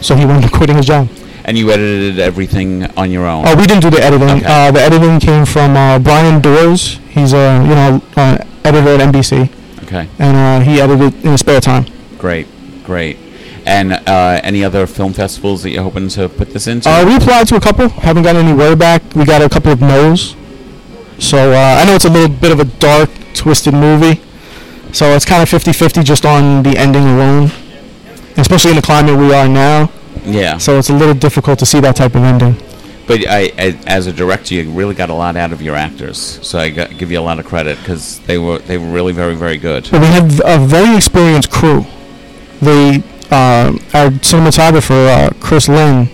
So 0.00 0.14
he 0.14 0.24
went 0.24 0.44
to 0.44 0.50
quitting 0.50 0.76
his 0.76 0.86
job. 0.86 1.08
And 1.44 1.56
you 1.58 1.70
edited 1.70 2.18
everything 2.18 2.84
on 2.96 3.10
your 3.10 3.26
own. 3.26 3.44
Oh, 3.46 3.54
we 3.56 3.66
didn't 3.66 3.82
do 3.82 3.90
the 3.90 4.02
editing. 4.02 4.28
Okay. 4.30 4.44
Uh, 4.46 4.70
the 4.70 4.80
editing 4.80 5.20
came 5.20 5.44
from 5.44 5.76
uh, 5.76 5.98
Brian 5.98 6.40
Doors. 6.40 6.98
He's 7.10 7.32
a 7.32 7.62
you 7.62 7.74
know 7.74 8.02
uh, 8.16 8.38
editor 8.64 8.90
at 8.90 9.00
NBC, 9.12 9.50
Okay. 9.84 10.08
and 10.18 10.36
uh, 10.36 10.60
he 10.64 10.80
edited 10.80 11.14
in 11.24 11.32
his 11.32 11.40
spare 11.40 11.60
time. 11.60 11.86
Great. 12.18 12.46
Great. 12.84 13.18
And 13.66 13.92
uh, 13.94 14.40
any 14.42 14.62
other 14.62 14.86
film 14.86 15.14
festivals 15.14 15.62
that 15.62 15.70
you're 15.70 15.82
hoping 15.82 16.08
to 16.10 16.28
put 16.28 16.50
this 16.50 16.66
into? 16.66 16.88
Uh, 16.88 17.04
we 17.06 17.16
applied 17.16 17.48
to 17.48 17.56
a 17.56 17.60
couple. 17.60 17.88
Haven't 17.88 18.22
gotten 18.22 18.44
any 18.46 18.56
word 18.56 18.78
back. 18.78 19.02
We 19.14 19.24
got 19.24 19.40
a 19.40 19.48
couple 19.48 19.72
of 19.72 19.80
no's. 19.80 20.36
So 21.18 21.52
uh, 21.52 21.80
I 21.80 21.84
know 21.86 21.94
it's 21.94 22.04
a 22.04 22.10
little 22.10 22.34
bit 22.36 22.52
of 22.52 22.60
a 22.60 22.64
dark, 22.64 23.08
twisted 23.34 23.72
movie. 23.72 24.20
So 24.92 25.06
it's 25.14 25.24
kind 25.24 25.42
of 25.42 25.48
50-50 25.48 26.04
just 26.04 26.26
on 26.26 26.62
the 26.62 26.76
ending 26.76 27.04
alone, 27.04 27.50
especially 28.36 28.70
in 28.72 28.76
the 28.76 28.82
climate 28.82 29.16
we 29.18 29.32
are 29.32 29.48
now. 29.48 29.90
Yeah. 30.24 30.58
So 30.58 30.78
it's 30.78 30.90
a 30.90 30.94
little 30.94 31.14
difficult 31.14 31.58
to 31.60 31.66
see 31.66 31.80
that 31.80 31.96
type 31.96 32.14
of 32.14 32.22
ending. 32.22 32.56
But 33.06 33.28
I, 33.28 33.52
I, 33.58 33.78
as 33.86 34.06
a 34.06 34.12
director, 34.12 34.54
you 34.54 34.70
really 34.70 34.94
got 34.94 35.10
a 35.10 35.14
lot 35.14 35.36
out 35.36 35.52
of 35.52 35.60
your 35.60 35.76
actors. 35.76 36.18
So 36.46 36.58
I 36.58 36.70
got, 36.70 36.96
give 36.96 37.10
you 37.10 37.18
a 37.18 37.22
lot 37.22 37.38
of 37.38 37.44
credit 37.44 37.78
because 37.78 38.20
they 38.20 38.38
were 38.38 38.58
they 38.60 38.78
were 38.78 38.90
really 38.90 39.12
very 39.12 39.34
very 39.34 39.58
good. 39.58 39.88
But 39.90 40.00
we 40.00 40.06
had 40.06 40.40
a 40.44 40.58
very 40.58 40.96
experienced 40.96 41.50
crew. 41.50 41.84
The 42.60 43.02
uh, 43.30 43.72
our 43.92 44.10
cinematographer 44.10 45.08
uh, 45.08 45.30
Chris 45.40 45.68
Lynn, 45.68 46.08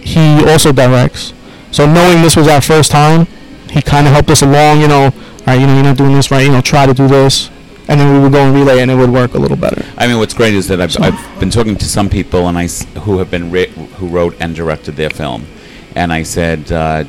he 0.00 0.44
also 0.44 0.72
directs. 0.72 1.32
So 1.70 1.86
knowing 1.90 2.22
this 2.22 2.36
was 2.36 2.48
our 2.48 2.60
first 2.60 2.90
time, 2.90 3.26
he 3.70 3.80
kind 3.80 4.06
of 4.06 4.12
helped 4.12 4.30
us 4.30 4.42
along. 4.42 4.80
You 4.80 4.88
know, 4.88 5.04
all 5.04 5.12
right, 5.46 5.60
you 5.60 5.66
know, 5.66 5.74
you're 5.74 5.84
not 5.84 5.96
doing 5.96 6.14
this 6.14 6.30
right. 6.30 6.44
You 6.44 6.52
know, 6.52 6.60
try 6.60 6.84
to 6.84 6.92
do 6.92 7.08
this, 7.08 7.50
and 7.88 8.00
then 8.00 8.12
we 8.14 8.18
would 8.20 8.32
go 8.32 8.44
and 8.46 8.54
relay, 8.54 8.80
and 8.82 8.90
it 8.90 8.96
would 8.96 9.10
work 9.10 9.34
a 9.34 9.38
little 9.38 9.56
better. 9.56 9.84
I 9.96 10.06
mean, 10.06 10.18
what's 10.18 10.34
great 10.34 10.54
is 10.54 10.66
that 10.68 10.80
I've, 10.80 10.92
So- 10.92 11.02
I've 11.02 11.40
been 11.40 11.50
talking 11.50 11.76
to 11.76 11.84
some 11.84 12.08
people 12.08 12.48
and 12.48 12.56
I 12.58 12.64
s- 12.64 12.86
who 13.04 13.18
have 13.18 13.30
been 13.30 13.50
ri- 13.50 13.72
who 13.98 14.06
wrote 14.08 14.34
and 14.40 14.54
directed 14.54 14.96
their 14.96 15.10
film, 15.10 15.46
and 15.94 16.12
I 16.12 16.22
said, 16.24 16.70
uh, 16.72 17.04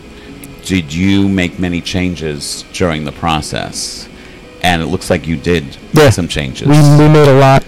"Did 0.65 0.93
you 0.93 1.27
make 1.29 1.59
many 1.59 1.81
changes 1.81 2.63
during 2.73 3.05
the 3.05 3.11
process?" 3.11 4.07
And 4.63 4.81
it 4.81 4.87
looks 4.87 5.09
like 5.09 5.27
you 5.27 5.35
did 5.37 5.63
Yeah. 5.93 6.09
some 6.09 6.27
changes. 6.27 6.67
We, 6.67 6.75
we 7.03 7.07
made 7.09 7.27
a 7.27 7.39
lot. 7.39 7.63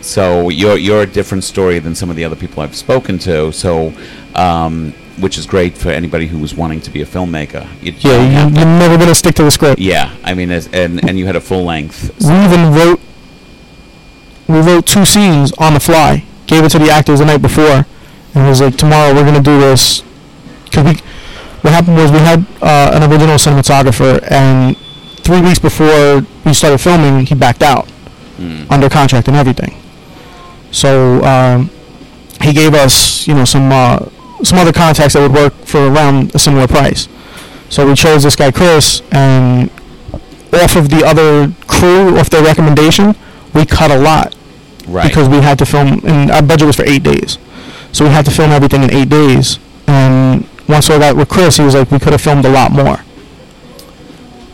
So 0.00 0.48
you're 0.48 0.76
you're 0.76 1.02
a 1.02 1.06
different 1.06 1.44
story 1.44 1.78
than 1.78 1.94
some 1.94 2.10
of 2.10 2.16
the 2.16 2.24
other 2.24 2.34
people 2.36 2.62
I've 2.62 2.74
spoken 2.76 3.18
to. 3.20 3.52
So, 3.52 3.92
um, 4.34 4.92
which 5.18 5.36
is 5.38 5.46
great 5.46 5.76
for 5.76 5.90
anybody 5.90 6.26
who 6.26 6.38
was 6.38 6.54
wanting 6.54 6.80
to 6.80 6.90
be 6.90 7.02
a 7.02 7.06
filmmaker. 7.06 7.66
You 7.82 7.92
don't 7.92 8.04
Yeah, 8.04 8.46
you, 8.48 8.54
you're 8.56 8.64
never 8.64 8.96
gonna 8.98 9.14
stick 9.14 9.34
to 9.36 9.42
the 9.44 9.50
script. 9.50 9.80
yeah. 9.80 10.14
I 10.24 10.34
mean, 10.34 10.50
as, 10.50 10.68
and 10.72 11.06
and 11.08 11.18
you 11.18 11.26
had 11.26 11.36
a 11.36 11.40
full 11.40 11.64
length. 11.64 12.10
We 12.20 12.34
even 12.44 12.72
wrote 12.74 13.00
we 14.48 14.58
wrote 14.60 14.86
two 14.86 15.04
scenes 15.04 15.52
on 15.58 15.74
the 15.74 15.80
fly. 15.80 16.24
Gave 16.46 16.64
it 16.64 16.70
to 16.70 16.78
the 16.78 16.90
actors 16.90 17.20
the 17.20 17.24
night 17.24 17.40
before, 17.42 17.86
and 18.34 18.48
was 18.48 18.60
like, 18.60 18.76
tomorrow 18.76 19.14
we're 19.14 19.24
gonna 19.24 19.40
do 19.40 19.58
this. 19.60 20.02
Cause 20.70 20.84
we, 20.84 20.94
what 21.62 21.72
happened 21.72 21.96
was 21.96 22.10
we 22.10 22.18
had 22.18 22.40
uh, 22.60 22.90
an 22.94 23.10
original 23.10 23.36
cinematographer, 23.36 24.20
and 24.30 24.76
three 25.18 25.40
weeks 25.40 25.58
before 25.60 26.22
we 26.44 26.52
started 26.52 26.78
filming, 26.78 27.26
he 27.26 27.34
backed 27.34 27.62
out 27.62 27.88
Mm. 28.38 28.68
under 28.72 28.88
contract 28.88 29.28
and 29.28 29.36
everything. 29.36 29.76
So 30.72 31.22
um, 31.22 31.70
he 32.40 32.52
gave 32.54 32.74
us, 32.74 33.28
you 33.28 33.34
know, 33.34 33.44
some 33.44 33.70
uh, 33.70 34.06
some 34.42 34.58
other 34.58 34.72
contacts 34.72 35.14
that 35.14 35.20
would 35.20 35.32
work 35.32 35.52
for 35.64 35.86
around 35.88 36.34
a 36.34 36.38
similar 36.38 36.66
price. 36.66 37.08
So 37.68 37.86
we 37.86 37.94
chose 37.94 38.22
this 38.22 38.36
guy 38.36 38.50
Chris, 38.50 39.02
and 39.12 39.70
off 40.52 40.76
of 40.76 40.90
the 40.90 41.02
other 41.06 41.52
crew, 41.66 42.18
off 42.18 42.28
their 42.30 42.42
recommendation, 42.44 43.14
we 43.54 43.64
cut 43.64 43.90
a 43.90 43.98
lot 43.98 44.34
Right. 44.86 45.06
because 45.08 45.28
we 45.28 45.36
had 45.38 45.58
to 45.60 45.66
film, 45.66 46.00
and 46.04 46.30
our 46.30 46.42
budget 46.42 46.66
was 46.66 46.76
for 46.76 46.84
eight 46.84 47.02
days, 47.02 47.38
so 47.92 48.04
we 48.04 48.10
had 48.10 48.24
to 48.26 48.30
film 48.30 48.50
everything 48.50 48.82
in 48.82 48.92
eight 48.92 49.08
days. 49.08 49.58
And 49.86 50.46
once 50.68 50.90
I 50.90 50.98
got 50.98 51.16
with 51.16 51.28
Chris, 51.28 51.56
he 51.56 51.62
was 51.64 51.74
like, 51.74 51.90
we 51.90 51.98
could 51.98 52.12
have 52.12 52.20
filmed 52.20 52.44
a 52.44 52.50
lot 52.50 52.72
more. 52.72 52.98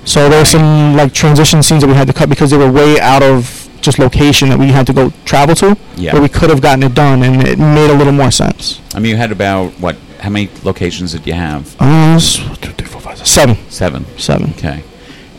So 0.05 0.29
there 0.29 0.39
were 0.41 0.45
some 0.45 0.97
like 0.97 1.13
transition 1.13 1.63
scenes 1.63 1.83
that 1.83 1.89
we 1.89 1.95
had 1.95 2.07
to 2.07 2.13
cut 2.13 2.29
because 2.29 2.51
they 2.51 2.57
were 2.57 2.71
way 2.71 2.99
out 3.01 3.23
of 3.23 3.68
just 3.81 3.99
location 3.99 4.49
that 4.51 4.59
we 4.59 4.67
had 4.69 4.87
to 4.87 4.93
go 4.93 5.13
travel 5.25 5.55
to. 5.57 5.77
Yeah. 5.97 6.13
But 6.13 6.23
we 6.23 6.29
could 6.29 6.51
have 6.51 6.61
gotten 6.61 6.83
it 6.83 6.95
done, 6.95 7.23
and 7.23 7.47
it 7.47 7.59
made 7.59 7.91
a 7.91 7.95
little 7.95 8.13
more 8.13 8.31
sense. 8.31 8.81
I 8.95 8.99
mean, 9.01 9.11
you 9.11 9.17
had 9.17 9.33
about 9.33 9.73
what? 9.81 9.97
How 10.21 10.31
many 10.31 10.51
locations 10.65 11.13
did 11.13 11.27
you 11.27 11.35
have? 11.35 11.75
Uh, 11.81 12.17
s- 12.17 12.41
one, 12.41 12.57
two, 12.57 12.73
three, 12.73 12.87
four, 12.89 13.01
five, 13.01 13.17
six, 13.19 13.31
seven, 13.31 13.57
Seven. 13.71 14.05
seven. 14.19 14.51
Okay. 14.51 14.83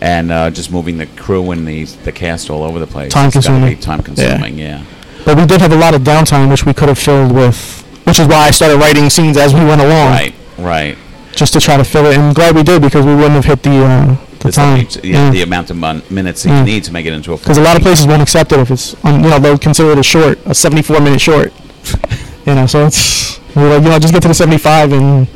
And 0.01 0.31
uh, 0.31 0.49
just 0.49 0.71
moving 0.71 0.97
the 0.97 1.05
crew 1.05 1.51
and 1.51 1.67
the 1.67 1.83
the 2.05 2.11
cast 2.13 2.49
all 2.49 2.63
over 2.63 2.79
the 2.79 2.87
place. 2.87 3.11
Time 3.11 3.29
consuming. 3.31 3.77
Time 3.79 4.01
consuming. 4.01 4.57
Yeah. 4.57 4.83
But 5.25 5.37
we 5.37 5.45
did 5.45 5.59
have 5.59 5.73
a 5.73 5.75
lot 5.75 5.93
of 5.93 6.01
downtime, 6.03 6.49
which 6.49 6.65
we 6.65 6.73
could 6.73 6.87
have 6.87 6.97
filled 6.97 7.33
with, 7.33 7.81
which 8.07 8.19
is 8.19 8.27
why 8.27 8.47
I 8.47 8.51
started 8.51 8.77
writing 8.77 9.09
scenes 9.09 9.35
as 9.35 9.53
we 9.53 9.59
went 9.59 9.81
along, 9.81 10.11
Right. 10.11 10.33
Right. 10.57 10.97
just 11.33 11.51
to 11.53 11.59
try 11.59 11.75
to 11.75 11.83
fill 11.83 12.05
it. 12.05 12.13
And 12.15 12.23
I'm 12.23 12.33
glad 12.33 12.55
we 12.55 12.63
did 12.63 12.81
because 12.81 13.05
we 13.05 13.13
wouldn't 13.13 13.33
have 13.33 13.45
hit 13.45 13.61
the 13.63 13.83
uh, 13.83 14.15
the 14.39 14.51
time. 14.51 14.85
time- 14.87 15.01
yeah, 15.03 15.29
the 15.31 15.41
amount 15.41 15.69
of 15.69 15.77
mon- 15.77 16.01
minutes 16.09 16.43
that 16.43 16.49
Yeah. 16.49 16.59
you 16.59 16.65
need 16.65 16.83
to 16.85 16.93
make 16.93 17.05
it 17.05 17.13
into 17.13 17.33
a. 17.33 17.37
Because 17.37 17.57
a 17.57 17.61
lot 17.61 17.75
of 17.75 17.81
places 17.81 18.07
won't 18.07 18.21
accept 18.21 18.51
it 18.51 18.59
if 18.59 18.71
it's, 18.71 18.95
on, 19.03 19.23
you 19.23 19.29
know, 19.29 19.39
they'll 19.39 19.57
consider 19.57 19.91
it 19.91 19.97
a 19.99 20.03
short, 20.03 20.39
a 20.45 20.53
74 20.55 20.99
minute 21.01 21.21
short. 21.21 21.53
you 22.45 22.55
know, 22.55 22.65
so 22.65 22.85
it's, 22.85 23.39
we're 23.55 23.69
like, 23.75 23.83
you 23.83 23.89
know, 23.89 23.99
just 23.99 24.13
get 24.13 24.21
to 24.23 24.27
the 24.27 24.33
75 24.33 24.93
and 24.93 25.27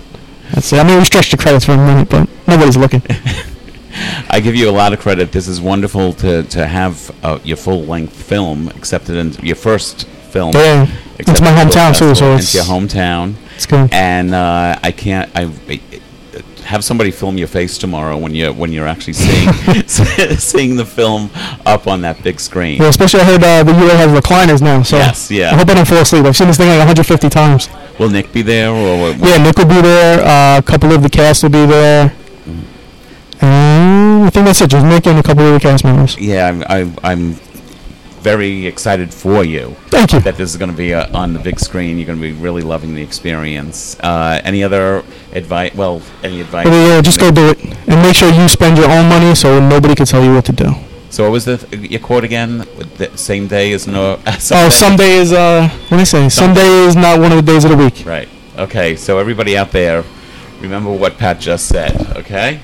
that's 0.53 0.71
it. 0.73 0.79
I 0.79 0.83
mean, 0.83 0.97
we 0.99 1.05
stretched 1.05 1.31
the 1.31 1.37
credits 1.37 1.65
for 1.65 1.73
a 1.73 1.77
minute, 1.77 2.09
but 2.09 2.29
nobody's 2.47 2.77
looking. 2.77 3.01
I 4.29 4.39
give 4.39 4.55
you 4.55 4.69
a 4.69 4.71
lot 4.71 4.93
of 4.93 4.99
credit. 4.99 5.31
This 5.31 5.47
is 5.47 5.61
wonderful 5.61 6.13
to 6.13 6.43
to 6.43 6.65
have 6.65 7.11
uh, 7.23 7.39
your 7.43 7.57
full 7.57 7.83
length 7.83 8.15
film 8.15 8.67
accepted 8.69 9.15
in 9.17 9.33
your 9.45 9.55
first 9.55 10.07
film. 10.31 10.51
yeah, 10.55 10.87
it's 11.19 11.39
my 11.41 11.47
hometown 11.51 11.95
too, 11.97 12.15
so 12.15 12.33
it's 12.33 12.45
it's, 12.45 12.55
your 12.55 12.63
hometown. 12.63 13.35
it's 13.55 13.67
good. 13.67 13.93
and 13.93 14.33
uh, 14.33 14.79
I 14.81 14.91
can't. 14.91 15.29
I 15.35 15.45
have 16.63 16.83
somebody 16.83 17.11
film 17.11 17.37
your 17.37 17.47
face 17.47 17.77
tomorrow 17.77 18.17
when 18.17 18.33
you 18.33 18.51
when 18.53 18.71
you're 18.71 18.87
actually 18.87 19.13
seeing 19.13 19.87
seeing 20.37 20.75
the 20.75 20.85
film 20.85 21.29
up 21.65 21.87
on 21.87 22.01
that 22.01 22.21
big 22.23 22.39
screen. 22.39 22.79
Well, 22.79 22.89
especially 22.89 23.21
I 23.21 23.23
heard 23.25 23.43
uh, 23.43 23.63
the 23.63 23.71
UA 23.73 23.95
has 23.97 24.11
recliners 24.11 24.61
now, 24.61 24.81
so 24.83 24.97
Yes, 24.97 25.29
yeah. 25.31 25.51
I 25.51 25.55
hope 25.55 25.69
I 25.69 25.73
don't 25.75 25.87
fall 25.87 25.99
asleep. 25.99 26.25
I've 26.25 26.35
seen 26.35 26.47
this 26.47 26.57
thing 26.57 26.67
like 26.67 26.77
150 26.79 27.29
times. 27.29 27.69
Will 27.99 28.09
Nick 28.09 28.31
be 28.33 28.41
there 28.41 28.69
or 28.71 28.99
what? 28.99 29.17
Yeah, 29.19 29.37
Nick 29.43 29.57
will 29.57 29.65
be 29.65 29.81
there. 29.81 30.19
Uh, 30.25 30.59
a 30.59 30.63
couple 30.63 30.91
of 30.91 31.03
the 31.03 31.09
cast 31.09 31.43
will 31.43 31.49
be 31.51 31.65
there. 31.65 32.13
And 33.41 34.23
I 34.25 34.29
think 34.29 34.45
that's 34.45 34.61
it. 34.61 34.69
Just 34.69 34.85
Nick 34.85 35.05
and 35.05 35.19
a 35.19 35.23
couple 35.23 35.43
of 35.45 35.53
the 35.53 35.59
cast 35.59 35.83
members. 35.83 36.17
Yeah, 36.17 36.47
I'm, 36.47 36.63
I'm, 36.69 36.95
I'm 37.03 37.35
very 38.23 38.65
excited 38.65 39.13
for 39.13 39.43
you 39.43 39.75
Thank 39.87 40.13
you. 40.13 40.21
that 40.21 40.37
this 40.37 40.49
is 40.49 40.57
going 40.57 40.71
to 40.71 40.77
be 40.77 40.93
uh, 40.93 41.15
on 41.15 41.33
the 41.33 41.39
big 41.39 41.59
screen. 41.59 41.97
You're 41.97 42.07
going 42.07 42.19
to 42.19 42.21
be 42.21 42.31
really 42.31 42.61
loving 42.61 42.95
the 42.95 43.01
experience. 43.01 43.99
Uh, 43.99 44.39
any 44.43 44.63
other 44.63 45.03
advice? 45.33 45.75
Well, 45.75 46.01
any 46.23 46.39
advice? 46.39 46.67
Yeah, 46.67 47.01
just 47.01 47.19
go 47.19 47.31
do 47.31 47.49
it, 47.49 47.59
and 47.61 48.01
make 48.01 48.15
sure 48.15 48.31
you 48.31 48.47
spend 48.47 48.77
your 48.77 48.89
own 48.89 49.09
money 49.09 49.35
so 49.35 49.59
nobody 49.59 49.93
can 49.93 50.05
tell 50.05 50.23
you 50.23 50.33
what 50.33 50.45
to 50.45 50.53
do. 50.53 50.73
So 51.09 51.23
what 51.23 51.31
was 51.33 51.45
the 51.45 51.57
your 51.77 51.99
quote 51.99 52.23
again? 52.23 52.59
The 52.97 53.11
same 53.15 53.47
day 53.47 53.73
as 53.73 53.85
no. 53.85 54.19
Oh, 54.27 54.69
someday 54.69 55.17
is 55.17 55.31
uh, 55.31 55.69
what 55.89 55.97
do 55.97 56.01
I 56.01 56.05
say? 56.05 56.29
Someday 56.29 56.87
is 56.87 56.95
not 56.95 57.19
one 57.19 57.31
of 57.31 57.37
the 57.45 57.51
days 57.51 57.65
of 57.65 57.71
the 57.71 57.77
week. 57.77 58.03
Right. 58.05 58.27
Okay. 58.57 58.95
So 58.95 59.19
everybody 59.19 59.55
out 59.55 59.71
there, 59.71 60.03
remember 60.59 60.91
what 60.91 61.19
Pat 61.19 61.39
just 61.39 61.67
said. 61.67 62.17
Okay. 62.17 62.61